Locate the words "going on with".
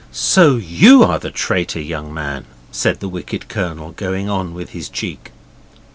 3.91-4.69